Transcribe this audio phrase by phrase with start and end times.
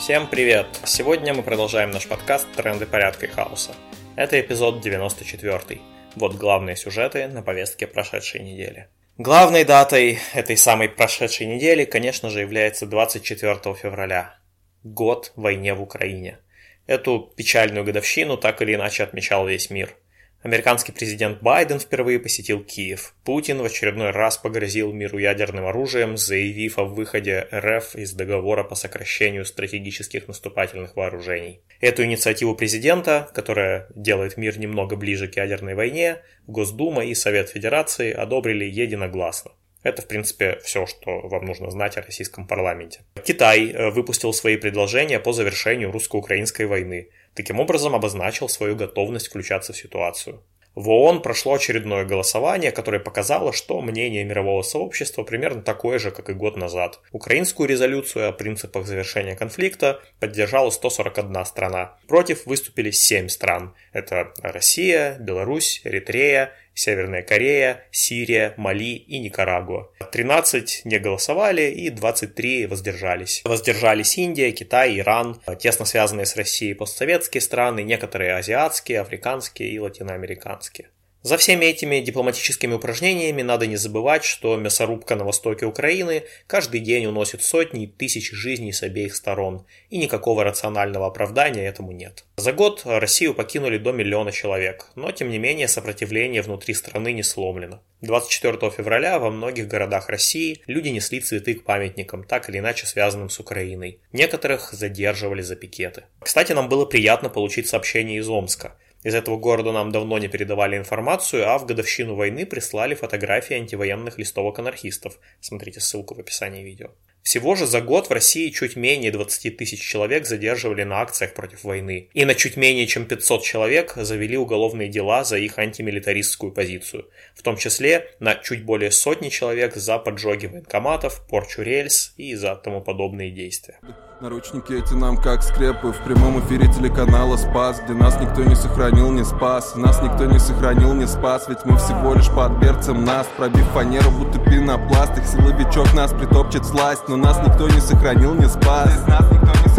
[0.00, 0.66] Всем привет!
[0.86, 3.72] Сегодня мы продолжаем наш подкаст «Тренды порядка и хаоса».
[4.16, 5.78] Это эпизод 94.
[6.16, 8.88] Вот главные сюжеты на повестке прошедшей недели.
[9.18, 14.38] Главной датой этой самой прошедшей недели, конечно же, является 24 февраля.
[14.84, 16.38] Год войне в Украине.
[16.86, 19.94] Эту печальную годовщину так или иначе отмечал весь мир–
[20.42, 23.14] Американский президент Байден впервые посетил Киев.
[23.24, 28.74] Путин в очередной раз погрозил миру ядерным оружием, заявив о выходе РФ из договора по
[28.74, 31.60] сокращению стратегических наступательных вооружений.
[31.80, 38.10] Эту инициативу президента, которая делает мир немного ближе к ядерной войне, Госдума и Совет Федерации
[38.10, 39.50] одобрили единогласно.
[39.82, 43.00] Это, в принципе, все, что вам нужно знать о российском парламенте.
[43.24, 47.08] Китай э, выпустил свои предложения по завершению русско-украинской войны.
[47.34, 50.42] Таким образом, обозначил свою готовность включаться в ситуацию.
[50.76, 56.30] В ООН прошло очередное голосование, которое показало, что мнение мирового сообщества примерно такое же, как
[56.30, 57.00] и год назад.
[57.10, 61.98] Украинскую резолюцию о принципах завершения конфликта поддержала 141 страна.
[62.06, 63.74] Против выступили 7 стран.
[63.92, 69.90] Это Россия, Беларусь, Эритрея, Северная Корея, Сирия, Мали и Никарагуа.
[70.12, 73.42] 13 не голосовали и 23 воздержались.
[73.44, 80.88] Воздержались Индия, Китай, Иран, тесно связанные с Россией постсоветские страны, некоторые азиатские, африканские и латиноамериканские.
[81.22, 87.04] За всеми этими дипломатическими упражнениями надо не забывать, что мясорубка на востоке Украины каждый день
[87.04, 92.24] уносит сотни и тысячи жизней с обеих сторон, и никакого рационального оправдания этому нет.
[92.36, 97.22] За год Россию покинули до миллиона человек, но тем не менее сопротивление внутри страны не
[97.22, 97.82] сломлено.
[98.00, 103.28] 24 февраля во многих городах России люди несли цветы к памятникам, так или иначе связанным
[103.28, 104.00] с Украиной.
[104.12, 106.04] Некоторых задерживали за пикеты.
[106.18, 110.76] Кстати, нам было приятно получить сообщение из Омска– из этого города нам давно не передавали
[110.76, 115.18] информацию, а в годовщину войны прислали фотографии антивоенных листовок анархистов.
[115.40, 116.90] Смотрите ссылку в описании видео.
[117.22, 121.64] Всего же за год в России чуть менее 20 тысяч человек задерживали на акциях против
[121.64, 122.08] войны.
[122.14, 127.08] И на чуть менее чем 500 человек завели уголовные дела за их антимилитаристскую позицию.
[127.34, 132.56] В том числе на чуть более сотни человек за поджоги военкоматов, порчу рельс и за
[132.56, 133.78] тому подобные действия.
[134.20, 135.92] Наручники эти нам как скрепы.
[135.92, 139.76] В прямом эфире телеканала Спас Где нас никто не сохранил, не спас.
[139.76, 141.48] Нас никто не сохранил, не спас.
[141.48, 143.26] Ведь мы всего лишь под берцем нас.
[143.38, 145.16] Пробив фанеру, будто пенопласт.
[145.16, 147.08] Их силовичок нас притопчет сласть.
[147.08, 148.94] Но нас никто не сохранил, не спас.
[148.94, 149.69] Из нас никто не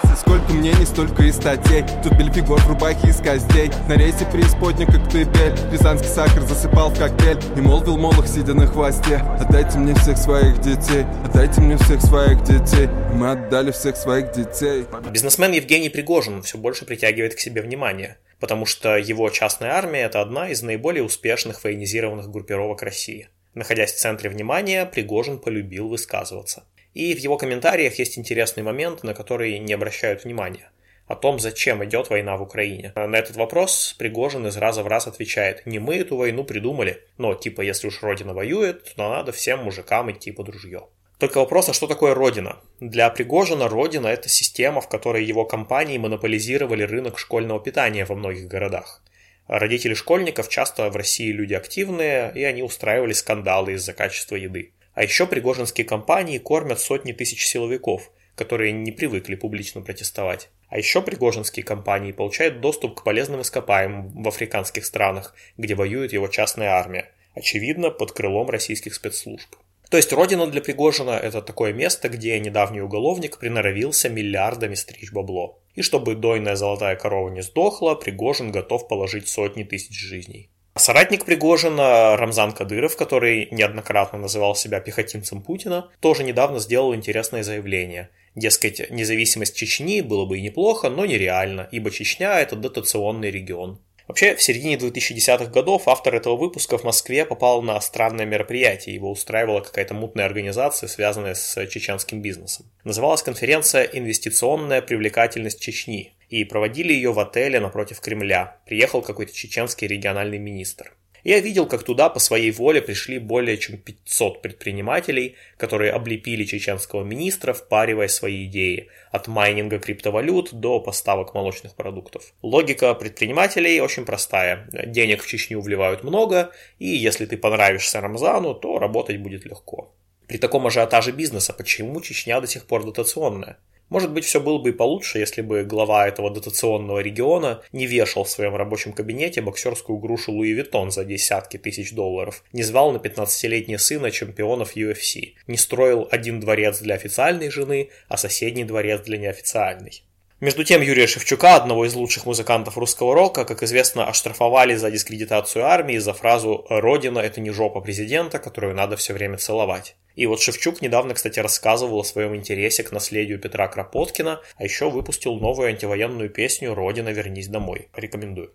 [0.00, 3.70] сохранил, не спас И сколько мнений, столько и статей Тут бельфигор в рубахе из костей
[3.88, 8.54] На рейсе преисподня, как ты бель Рязанский сахар засыпал в коктейль И молвил молох, сидя
[8.54, 13.96] на хвосте Отдайте мне всех своих детей Отдайте мне всех своих детей Мы отдали всех
[13.96, 14.86] своих детей.
[15.10, 20.20] Бизнесмен Евгений Пригожин все больше притягивает к себе внимание, потому что его частная армия– это
[20.20, 23.28] одна из наиболее успешных военизированных группировок России.
[23.54, 26.64] Находясь в центре внимания, Пригожин полюбил высказываться.
[26.94, 30.70] И в его комментариях есть интересный момент, на который не обращают внимания
[31.06, 32.92] о том, зачем идет война в Украине.
[32.94, 37.34] На этот вопрос Пригожин из раза в раз отвечает, не мы эту войну придумали, но
[37.34, 40.88] типа если уж Родина воюет, то надо всем мужикам идти под ружье.
[41.18, 42.58] Только вопрос, а что такое Родина?
[42.80, 48.48] Для Пригожина Родина– это система, в которой его компании монополизировали рынок школьного питания во многих
[48.48, 49.02] городах.
[49.46, 54.72] Родители школьников часто в России люди активные, и они устраивали скандалы из-за качества еды.
[54.94, 60.48] А еще пригожинские компании кормят сотни тысяч силовиков, которые не привыкли публично протестовать.
[60.68, 66.28] А еще пригожинские компании получают доступ к полезным ископаемым в африканских странах, где воюет его
[66.28, 69.54] частная армия, очевидно, под крылом российских спецслужб.
[69.90, 75.60] То есть родина для Пригожина– это такое место, где недавний уголовник приноровился миллиардами стричь бабло.
[75.74, 80.50] И чтобы дойная золотая корова не сдохла, Пригожин готов положить сотни тысяч жизней.
[80.76, 88.10] Соратник Пригожина Рамзан Кадыров, который неоднократно называл себя пехотинцем Путина, тоже недавно сделал интересное заявление.
[88.34, 93.78] Дескать, независимость Чечни было бы и неплохо, но нереально, ибо Чечня– это дотационный регион.
[94.08, 98.96] Вообще, в середине 2010-х годов автор этого выпуска в Москве попал на странное мероприятие.
[98.96, 102.66] Его устраивала какая-то мутная организация, связанная с чеченским бизнесом.
[102.82, 106.13] Называлась конференция «Инвестиционная привлекательность Чечни».
[106.28, 108.58] И проводили ее в отеле напротив Кремля.
[108.66, 110.94] Приехал какой-то чеченский региональный министр.
[111.24, 117.02] Я видел, как туда по своей воле пришли более чем 500 предпринимателей, которые облепили чеченского
[117.02, 122.34] министра, впаривая свои идеи, от майнинга криптовалют до поставок молочных продуктов.
[122.42, 124.68] Логика предпринимателей очень простая.
[124.86, 129.94] Денег в Чечню вливают много, и если ты понравишься Рамзану, то работать будет легко.
[130.28, 133.56] При таком ажиотаже бизнеса почему Чечня до сих пор дотационная?
[133.94, 138.24] Может быть, все было бы и получше, если бы глава этого дотационного региона не вешал
[138.24, 142.96] в своем рабочем кабинете боксерскую грушу Louis Vuitton за десятки тысяч долларов, не звал на
[142.96, 149.16] 15-летнего сына чемпионов UFC, не строил один дворец для официальной жены, а соседний дворец для
[149.16, 150.02] неофициальной.
[150.40, 155.64] Между тем, Юрия Шевчука, одного из лучших музыкантов русского рока, как известно, оштрафовали за дискредитацию
[155.64, 159.94] армии за фразу «Родина– это не жопа президента, которую надо все время целовать».
[160.16, 164.90] И вот Шевчук недавно, кстати, рассказывал о своем интересе к наследию Петра Кропоткина, а еще
[164.90, 167.88] выпустил новую антивоенную песню «Родина, вернись домой».
[167.94, 168.50] Рекомендую.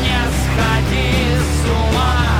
[0.00, 2.31] Не сходи с ума,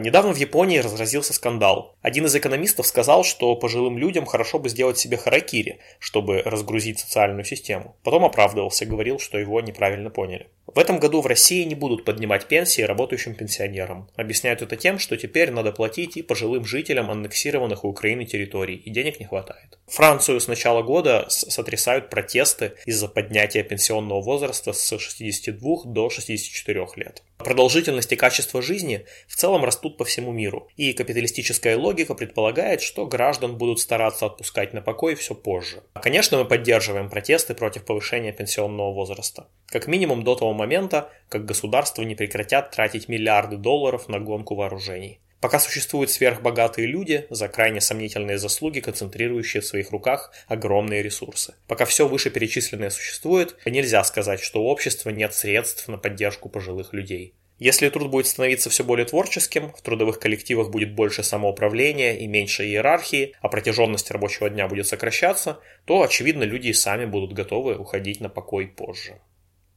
[0.00, 1.96] недавно в Японии разразился скандал.
[2.02, 7.44] Один из экономистов сказал, что пожилым людям хорошо бы сделать себе харакири, чтобы разгрузить социальную
[7.44, 7.96] систему.
[8.02, 10.48] Потом оправдывался, говорил, что его неправильно поняли.
[10.66, 14.10] В этом году в России не будут поднимать пенсии работающим пенсионерам.
[14.16, 18.90] Объясняют это тем, что теперь надо платить и пожилым жителям аннексированных у Украины территорий, и
[18.90, 19.78] денег не хватает.
[19.86, 27.22] Францию с начала года сотрясают протесты из-за поднятия пенсионного возраста с 62 до 64 лет.
[27.38, 33.06] Продолжительность и качество жизни в целом растут по всему миру, и капиталистическая логика предполагает, что
[33.06, 35.82] граждан будут стараться отпускать на покой все позже.
[35.94, 39.46] Конечно, мы поддерживаем протесты против повышения пенсионного возраста.
[39.66, 45.20] Как минимум до того момента, как государства не прекратят тратить миллиарды долларов на гонку вооружений.
[45.40, 51.54] Пока существуют сверхбогатые люди, за крайне сомнительные заслуги, концентрирующие в своих руках огромные ресурсы.
[51.68, 57.34] Пока все вышеперечисленное существует, нельзя сказать, что у общества нет средств на поддержку пожилых людей.
[57.60, 62.64] Если труд будет становиться все более творческим, в трудовых коллективах будет больше самоуправления и меньше
[62.64, 68.20] иерархии, а протяженность рабочего дня будет сокращаться, то, очевидно, люди и сами будут готовы уходить
[68.20, 69.20] на покой позже.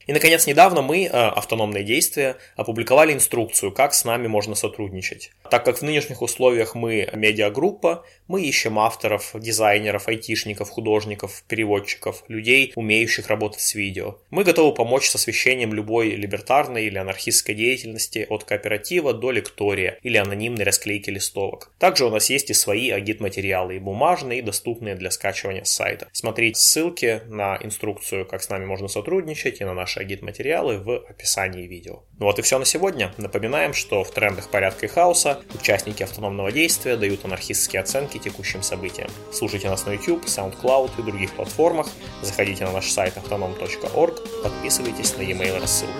[0.06, 5.30] И, наконец, недавно мы, э, автономные действия, опубликовали инструкцию, как с нами можно сотрудничать.
[5.50, 12.72] Так как в нынешних условиях мы медиагруппа, мы ищем авторов, дизайнеров, айтишников, художников, переводчиков, людей,
[12.74, 14.16] умеющих работать с видео.
[14.30, 20.16] Мы готовы помочь с освещением любой либертарной или анархистской деятельности от кооператива до лектория или
[20.16, 21.70] анонимной расклейки листовок.
[21.78, 26.08] Также у нас есть и свои агит-материалы, и бумажные, и доступные для скачивания с сайта.
[26.12, 31.04] Смотрите ссылки на инструкцию, как с нами можно сотрудничать, и на наш наши агит-материалы в
[31.08, 32.02] описании видео.
[32.18, 33.12] Ну вот и все на сегодня.
[33.18, 39.10] Напоминаем, что в трендах порядка и хаоса участники автономного действия дают анархистские оценки текущим событиям.
[39.32, 41.88] Слушайте нас на YouTube, SoundCloud и других платформах.
[42.22, 45.92] Заходите на наш сайт autonom.org, подписывайтесь на e-mail рассылки.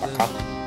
[0.00, 0.57] Пока!